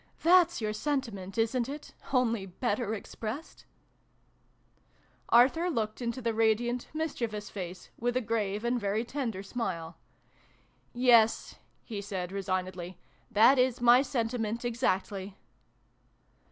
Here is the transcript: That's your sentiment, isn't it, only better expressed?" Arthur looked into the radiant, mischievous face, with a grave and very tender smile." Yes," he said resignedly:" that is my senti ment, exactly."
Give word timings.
That's 0.23 0.61
your 0.61 0.73
sentiment, 0.73 1.37
isn't 1.37 1.69
it, 1.69 1.93
only 2.11 2.47
better 2.47 2.95
expressed?" 2.95 3.65
Arthur 5.29 5.69
looked 5.69 6.01
into 6.01 6.23
the 6.23 6.33
radiant, 6.33 6.87
mischievous 6.91 7.51
face, 7.51 7.91
with 7.99 8.17
a 8.17 8.19
grave 8.21 8.65
and 8.65 8.79
very 8.79 9.05
tender 9.05 9.43
smile." 9.43 9.97
Yes," 11.11 11.59
he 11.83 12.01
said 12.01 12.31
resignedly:" 12.31 12.97
that 13.37 13.59
is 13.59 13.79
my 13.79 14.01
senti 14.01 14.39
ment, 14.39 14.65
exactly." 14.65 15.37